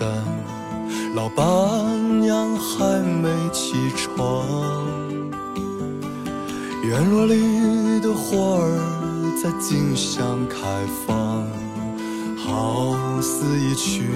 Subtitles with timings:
[0.00, 0.08] 站，
[1.14, 1.44] 老板
[2.22, 4.46] 娘还没起床，
[6.82, 8.80] 院落里的花儿
[9.42, 10.56] 在竞相开
[11.06, 11.44] 放，
[12.38, 14.06] 好似一群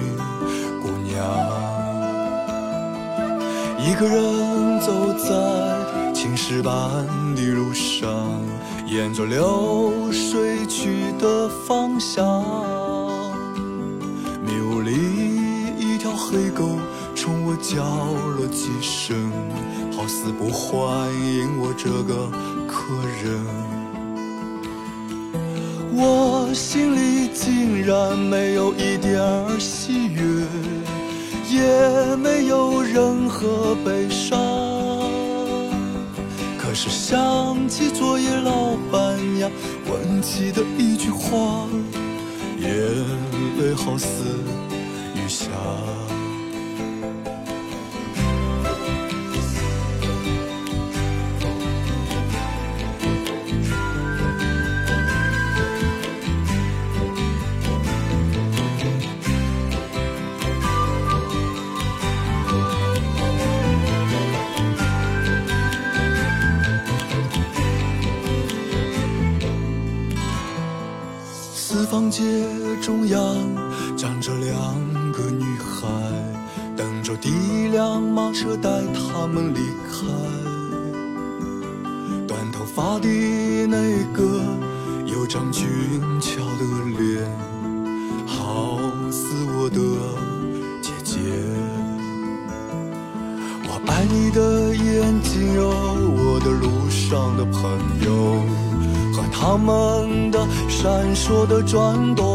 [0.81, 1.23] 姑娘，
[3.79, 6.73] 一个人走在青石板
[7.35, 8.41] 的路上。
[8.87, 12.43] 沿着流水去的方向，
[16.27, 16.79] 黑狗
[17.13, 19.31] 冲我叫了几声，
[19.95, 22.31] 好似不欢迎我这个
[22.67, 22.83] 客
[23.21, 23.45] 人。
[25.93, 30.47] 我心里竟然没有一点儿喜悦，
[31.47, 34.39] 也没有任何悲伤。
[36.57, 39.51] 可是想起昨夜老板娘
[39.91, 41.67] 问起的一句话，
[42.59, 42.69] 眼
[43.59, 44.07] 泪好似
[72.09, 72.21] 街
[72.81, 73.19] 中央
[73.97, 74.55] 站着两
[75.11, 75.87] 个女孩，
[76.75, 80.05] 等着第一辆马车带她们离开。
[82.27, 83.07] 短头发的
[83.67, 84.41] 那个
[85.05, 85.65] 有张俊
[86.19, 86.63] 俏的
[86.97, 87.29] 脸，
[88.25, 88.79] 好
[89.11, 89.79] 似我的
[90.81, 91.19] 姐姐。
[93.67, 95.69] 我爱你的眼睛哟，
[96.17, 97.61] 我的路上的朋
[98.05, 98.64] 友。
[99.37, 102.25] 他们的闪烁的转动，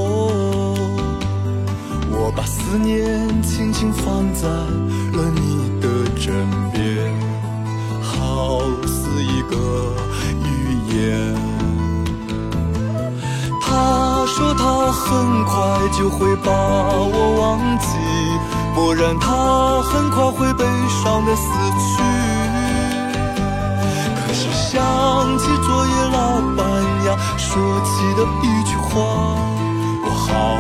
[2.11, 5.89] 我把思念轻轻放在了你的
[6.21, 6.33] 枕
[6.73, 7.13] 边，
[8.01, 9.57] 好似一个
[10.45, 10.49] 语
[10.95, 11.35] 言。
[13.61, 15.53] 他说他很快
[15.99, 17.87] 就会把我忘记，
[18.75, 20.65] 不然他很快会悲
[21.03, 21.49] 伤的死
[21.81, 22.03] 去。
[24.15, 24.79] 可是想
[25.39, 26.30] 起昨夜来
[27.37, 29.37] 说起的一句话，
[30.05, 30.57] 我好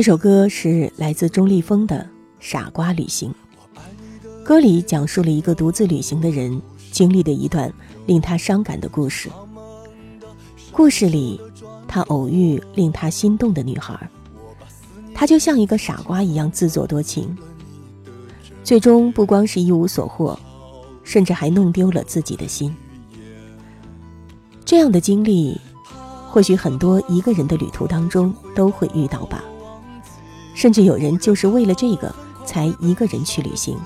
[0.00, 1.96] 这首歌是来自钟立风的
[2.40, 3.34] 《傻瓜旅行》。
[4.42, 6.58] 歌里讲述了一个独自旅行的人
[6.90, 7.70] 经历的一段
[8.06, 9.28] 令他伤感的故事。
[10.72, 11.38] 故事里，
[11.86, 14.08] 他偶遇令他心动的女孩，
[15.14, 17.36] 他就像一个傻瓜一样自作多情，
[18.64, 20.40] 最终不光是一无所获，
[21.04, 22.74] 甚至还弄丢了自己的心。
[24.64, 25.60] 这样的经历，
[26.30, 29.44] 或许很多一个人的旅途当中都会遇到吧。
[30.60, 32.14] 甚至有人就是为了这个
[32.44, 33.78] 才一个人去旅行。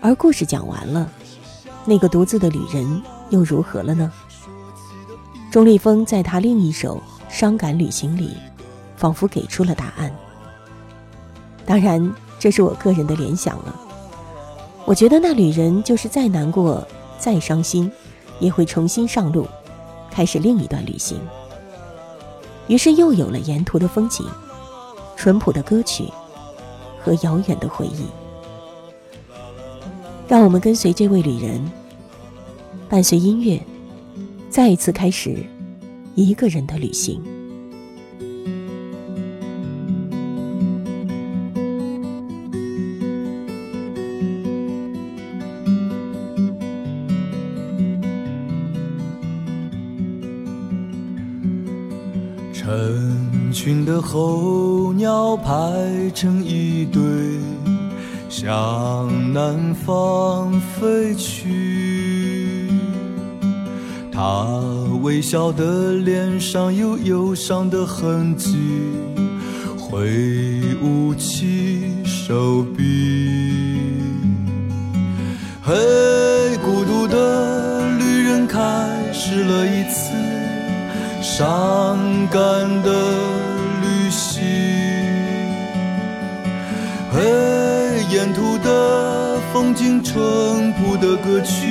[0.00, 1.06] 而故事讲完了，
[1.84, 4.10] 那个独自的旅人又如何了呢？
[5.50, 6.96] 钟立风在他另一首
[7.28, 8.38] 《伤感旅行》里，
[8.96, 10.10] 仿佛给出了答案。
[11.66, 13.78] 当然，这是我个人的联想了。
[14.86, 16.88] 我觉得那旅人就是再难过、
[17.18, 17.92] 再伤心，
[18.40, 19.46] 也会重新上路，
[20.10, 21.20] 开始另一段旅行。
[22.66, 24.26] 于是又有了沿途的风景。
[25.18, 26.04] 淳朴的歌曲
[27.00, 28.06] 和遥远的回忆，
[30.28, 31.60] 让我们跟随这位旅人，
[32.88, 33.60] 伴随音乐，
[34.48, 35.44] 再一次开始
[36.14, 37.20] 一个人的旅行。
[53.68, 55.52] 群的候鸟排
[56.14, 57.02] 成一队，
[58.30, 62.70] 向南方飞去。
[64.10, 64.46] 他
[65.02, 68.56] 微笑的脸上有忧伤的痕迹，
[69.78, 73.82] 挥舞起手臂。
[75.62, 75.74] 嘿，
[76.64, 78.58] 孤独的旅人开
[79.12, 80.16] 始了一次。
[81.20, 81.98] 伤
[82.32, 82.40] 感
[82.82, 82.90] 的
[87.18, 87.24] 嘿，
[88.14, 91.66] 沿途的风景，淳朴的歌曲，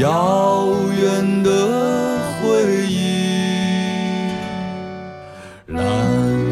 [0.00, 0.66] 遥
[1.00, 4.26] 远的回忆。
[5.68, 5.80] 蓝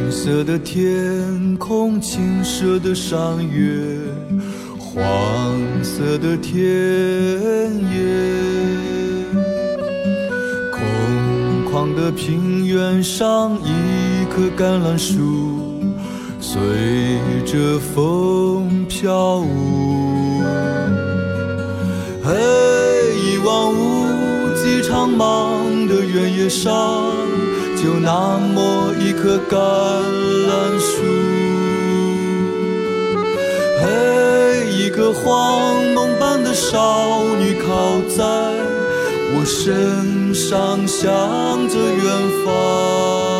[0.09, 3.99] 色的天空，青色的山岳，
[4.79, 6.57] 黄色的田
[7.91, 7.99] 野。
[10.71, 10.79] 空
[11.73, 15.74] 旷的平原上，一棵橄榄树
[16.47, 16.61] 随
[17.47, 20.43] 着风飘舞。
[22.23, 22.35] 嘿，
[23.17, 26.71] 一望无际长茫的原野上，
[27.83, 31.03] 就那么一棵橄榄树。
[33.81, 33.87] 嘿，
[34.71, 38.23] 一个荒梦般的少女靠在。
[39.37, 41.09] 我身上向
[41.71, 42.05] 着远
[42.45, 43.34] 方。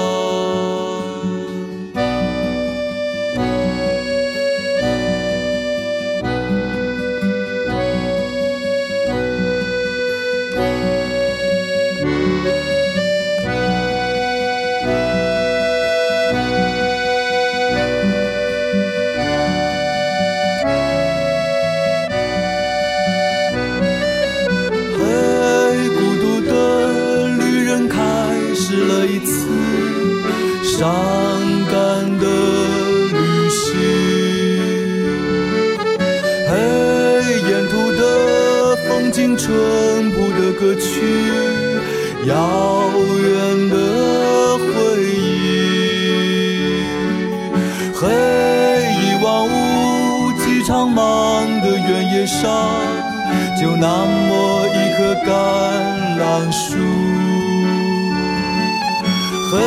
[59.55, 59.61] 为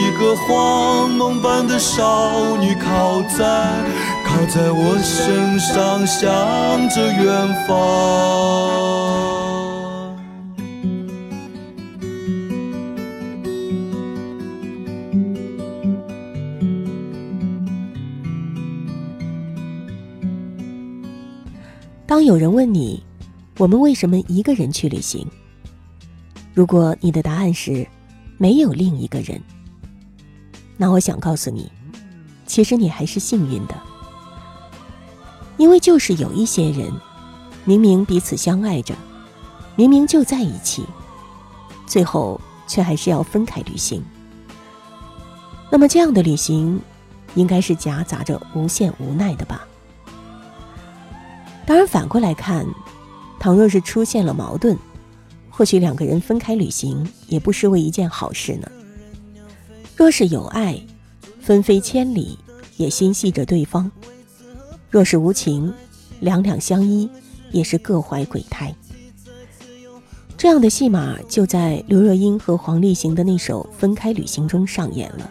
[0.00, 3.44] 一个荒梦般的少女靠在
[4.24, 7.74] 靠在我身上，向着远方。
[22.06, 23.02] 当有人问你，
[23.58, 25.26] 我们为什么一个人去旅行？
[26.54, 27.86] 如果你的答案是
[28.38, 29.40] 没有另一个人。
[30.76, 31.70] 那我想告诉你，
[32.46, 33.74] 其实你还是幸运的，
[35.56, 36.92] 因为就是有一些人，
[37.64, 38.94] 明明彼此相爱着，
[39.76, 40.84] 明明就在一起，
[41.86, 44.04] 最后却还是要分开旅行。
[45.70, 46.80] 那么这样的旅行，
[47.34, 49.66] 应该是夹杂着无限无奈的吧？
[51.66, 52.66] 当然，反过来看，
[53.40, 54.76] 倘若是出现了矛盾，
[55.56, 58.68] 或许两个人分开旅行，也不失为一件好事呢。
[59.96, 60.76] 若是有爱，
[61.40, 62.36] 分飞千里
[62.76, 63.88] 也心系着对方；
[64.90, 65.72] 若是无情，
[66.18, 67.08] 两两相依
[67.52, 68.74] 也是各怀鬼胎。
[70.36, 75.30] 这样的戏码就在刘若英和黄立行的那首《分开旅行》中上演了。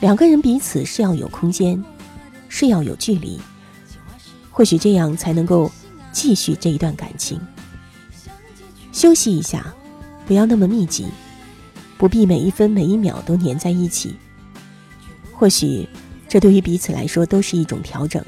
[0.00, 1.84] 两个人彼此是要有空间，
[2.48, 3.38] 是要有距离，
[4.50, 5.70] 或许这样才能够
[6.12, 7.38] 继续这一段感情。
[8.96, 9.74] 休息一下，
[10.26, 11.06] 不要那么密集。
[11.98, 14.16] 不必每一分每一秒都粘在一起，
[15.34, 15.86] 或许
[16.26, 18.24] 这对于彼此来说都是一种调整。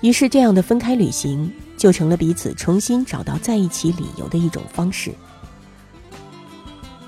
[0.00, 5.14] 于是，这样的分开旅行就成了彼此重新找到在一起理由的一种方式。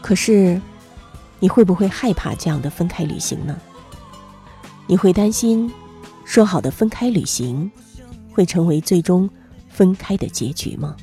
[0.01, 0.61] 可是，
[1.41, 3.59] 你会不会害怕这样的分开旅行呢？
[4.87, 5.69] 你会担心
[6.25, 7.69] 说好的分开旅行
[8.33, 9.29] 会成为最终
[9.69, 10.95] 分开的结局吗？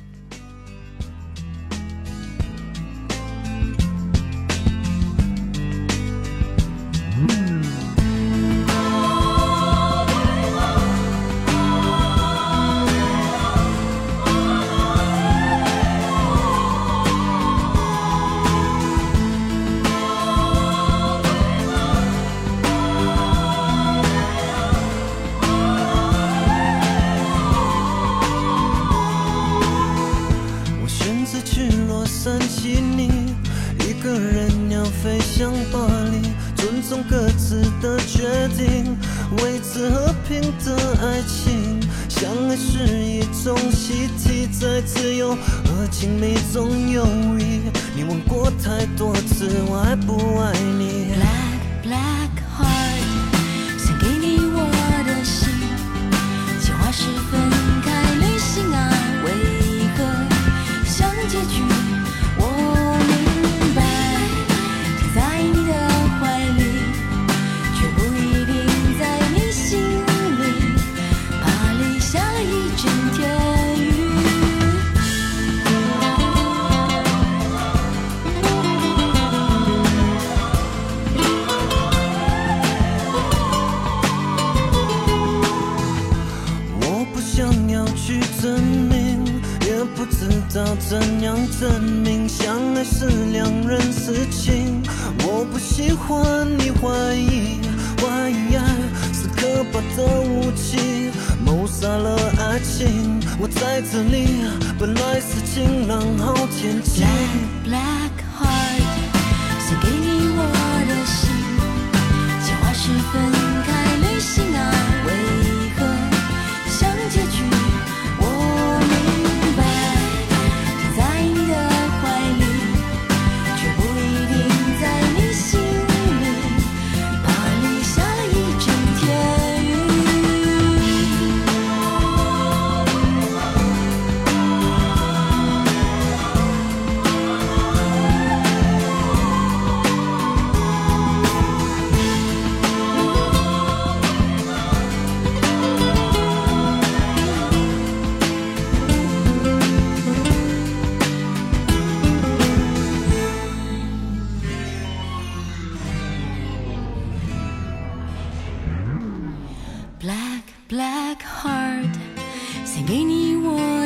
[38.58, 38.98] 定，
[39.40, 41.78] 维持和平的爱情。
[42.08, 47.06] 相爱是一种习题，在自由和亲密中游
[47.38, 47.60] 移。
[47.94, 51.14] 你问过太多次，我爱不爱你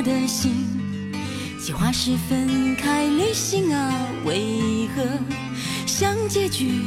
[0.04, 0.52] 的心，
[1.60, 3.92] 计划是分开旅行啊，
[4.24, 5.02] 为何
[5.86, 6.80] 像结局？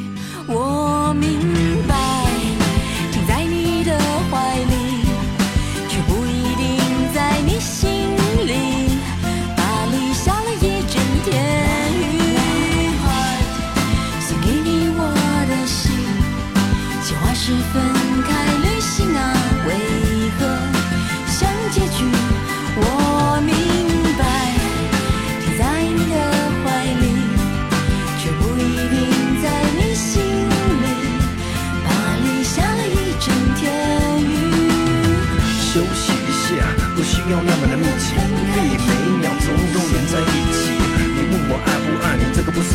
[0.47, 1.39] 我明
[1.87, 1.95] 白，
[3.11, 3.97] 停在你的
[4.29, 4.94] 怀里，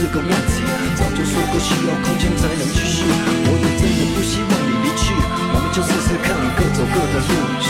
[0.00, 0.64] 是个问题。
[0.96, 3.04] 早就说过需要空间才能继续。
[3.04, 5.12] 我也真的不希望你离去，
[5.52, 7.28] 我们就试试看，各走各的路。
[7.60, 7.68] 嘘，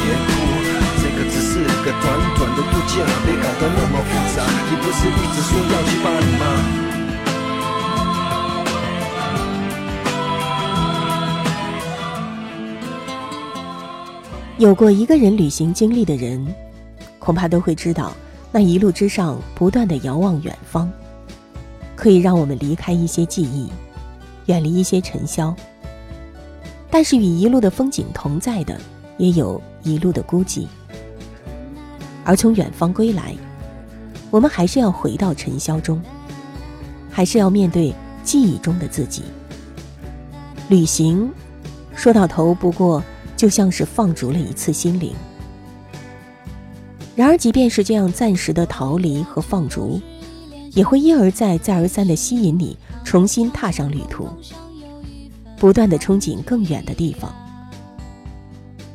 [0.00, 0.32] 别哭，
[1.04, 2.08] 这个只是个短
[2.40, 4.40] 短的度假，别搞得那么复杂。
[4.70, 6.44] 你不是一直说要去巴黎吗？
[14.56, 16.54] 有过一个人旅行经历的人，
[17.18, 18.14] 恐怕都会知道，
[18.50, 20.90] 那一路之上不断的遥望远方，
[22.00, 23.68] 可以让我们离开一些记忆，
[24.46, 25.54] 远离一些尘嚣。
[26.90, 28.80] 但是与一路的风景同在的，
[29.18, 30.66] 也有一路的孤寂。
[32.24, 33.36] 而从远方归来，
[34.30, 36.00] 我们还是要回到尘嚣中，
[37.10, 39.24] 还是要面对记忆中的自己。
[40.70, 41.30] 旅行，
[41.94, 43.02] 说到头不过。
[43.36, 45.14] 就像是放逐了一次心灵。
[47.16, 49.98] 然而，即便是这样暂时的逃离和放逐，
[50.70, 54.28] 也会一而再、再而三地吸引你重新踏上旅途，
[55.56, 57.34] 不断地憧憬更远的地方。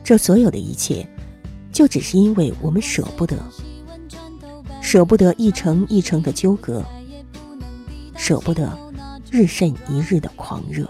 [0.04, 1.08] 这所有的一切，
[1.72, 3.38] 就只是因为我们舍不得，
[4.82, 6.84] 舍不得一程一程的纠葛，
[8.16, 8.72] 舍不得
[9.30, 10.90] 日甚一日的狂热。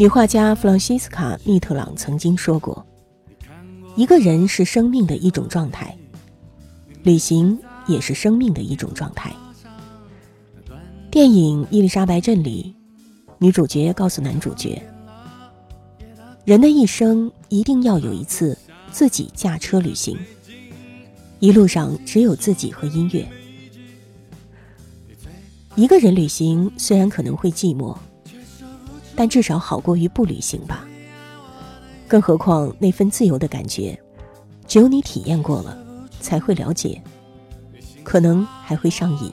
[0.00, 2.86] 女画家弗朗西斯卡·密特朗曾经说过
[3.96, 5.94] ：“一个人是生命的一种状态，
[7.02, 9.30] 旅行也是生命的一种状态。”
[11.12, 12.74] 电影《伊丽莎白镇》里，
[13.36, 14.82] 女主角告诉男主角
[16.46, 18.56] ：“人的一生一定要有一次
[18.90, 20.16] 自己驾车旅行，
[21.40, 23.28] 一路上只有自己和音乐。
[25.74, 27.94] 一个人旅行虽然可能会寂寞。”
[29.14, 30.86] 但至少好过于不旅行吧。
[32.08, 33.98] 更何况那份自由的感觉，
[34.66, 35.78] 只有你体验过了，
[36.20, 37.00] 才会了解，
[38.02, 39.32] 可能还会上瘾。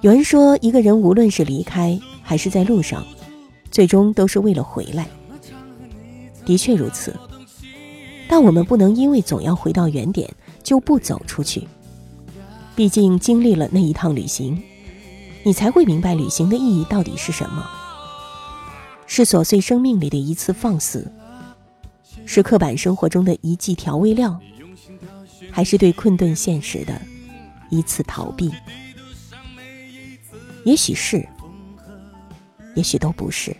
[0.00, 3.04] 有人说，一个人无论是离开还是在路上，
[3.70, 5.06] 最终都是为了回来。
[6.44, 7.14] 的确如此，
[8.28, 10.32] 但我们不能因为总要回到原点
[10.62, 11.66] 就不走出去。
[12.74, 14.62] 毕竟经历了那一趟旅行，
[15.42, 17.68] 你才会明白旅行的意义到底是什么。
[19.06, 21.10] 是琐碎生命里的一次放肆，
[22.24, 24.38] 是刻板生活中的一剂调味料，
[25.50, 27.00] 还是对困顿现实的
[27.70, 28.52] 一次逃避？
[30.64, 31.26] 也许是，
[32.74, 33.56] 也许都不是。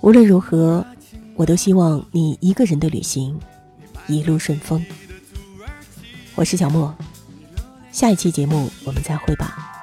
[0.00, 0.86] 无论如何，
[1.34, 3.38] 我都希望你一个人的旅行
[4.06, 4.84] 一路顺风。
[6.34, 6.94] 我是小莫，
[7.90, 9.81] 下一期节目我们再会吧。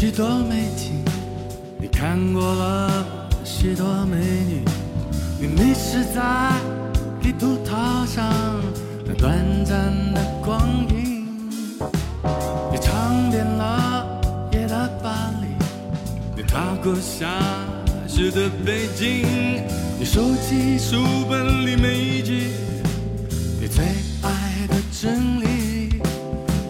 [0.00, 1.04] 许多美景，
[1.78, 3.04] 你看过了
[3.44, 4.16] 许多美
[4.48, 4.64] 女，
[5.38, 6.52] 你迷失在
[7.20, 8.32] 地图套上
[9.04, 10.58] 那短暂的光
[10.88, 11.26] 阴，
[12.72, 14.06] 你尝遍了
[14.52, 15.48] 夜的巴黎，
[16.34, 17.28] 你踏过下
[18.08, 19.26] 雪的北京，
[19.98, 20.96] 你收集书
[21.28, 22.52] 本里每一句
[23.60, 23.84] 你最
[24.22, 26.00] 爱的真理，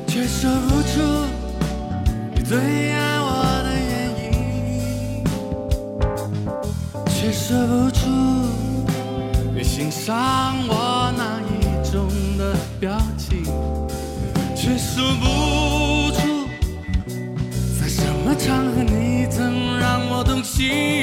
[0.09, 1.01] 却说不出
[2.35, 2.59] 你最
[2.91, 3.10] 爱
[7.51, 8.07] 说不出
[9.53, 12.07] 你欣赏我哪一种
[12.39, 13.43] 的表情，
[14.55, 16.47] 却说不出
[17.81, 21.00] 在什么场合你曾让我动心，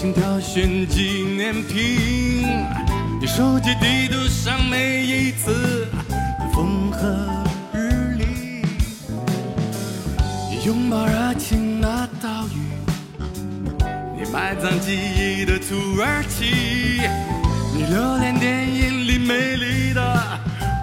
[0.00, 2.46] 心挑选纪念品，
[3.20, 5.88] 你收集地图上每一次
[6.54, 8.62] 风和日丽，
[10.52, 12.60] 你拥抱热情的岛屿，
[14.16, 16.44] 你埋葬记忆的土耳其，
[17.74, 20.00] 你留恋电影里美丽的。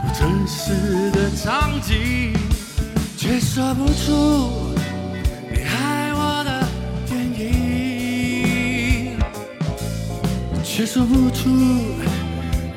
[0.04, 2.34] 不真实的场景，
[3.16, 4.65] 却说不出
[10.86, 11.50] 说不出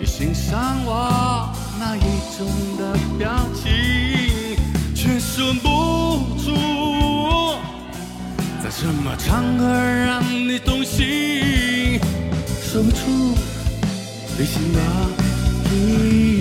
[0.00, 2.00] 你欣赏我哪一
[2.38, 3.70] 种的表情，
[4.94, 5.68] 却说不
[6.42, 6.50] 出
[8.64, 12.00] 在什么场合让你动心，
[12.62, 13.36] 说不出
[14.38, 14.80] 旅行的
[15.70, 15.74] 意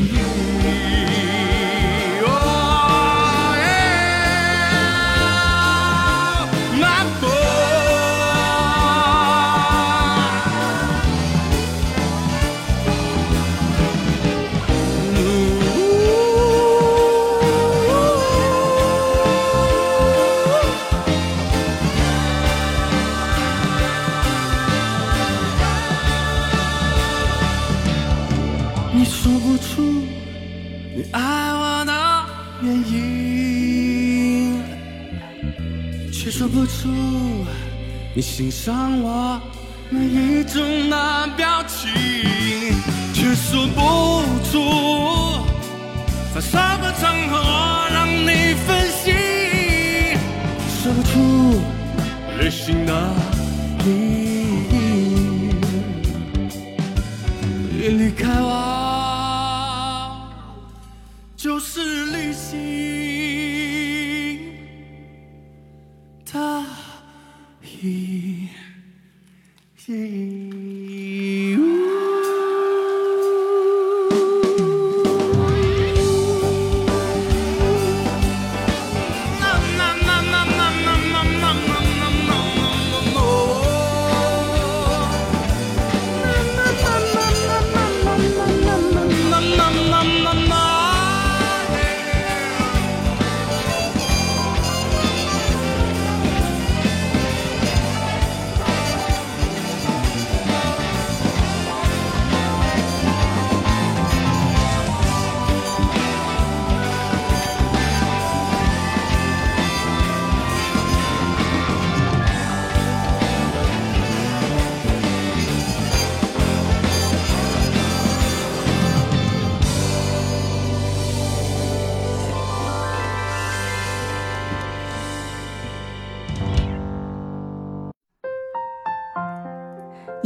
[0.05, 0.36] 义。
[38.17, 39.39] 你欣赏我
[39.91, 41.87] 哪一种的表情，
[43.13, 44.57] 却说不出。
[46.33, 49.13] 在什么场合我让你分心，
[50.81, 51.61] 说不出
[67.81, 68.47] 意
[69.87, 70.66] 义。